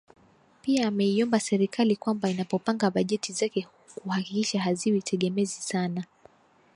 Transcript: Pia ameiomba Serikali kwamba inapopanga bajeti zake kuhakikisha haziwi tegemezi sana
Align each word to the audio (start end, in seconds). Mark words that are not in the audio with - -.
Pia 0.61 0.87
ameiomba 0.87 1.39
Serikali 1.39 1.95
kwamba 1.95 2.29
inapopanga 2.29 2.91
bajeti 2.91 3.33
zake 3.33 3.67
kuhakikisha 3.95 4.59
haziwi 4.61 5.01
tegemezi 5.01 5.61
sana 5.61 6.03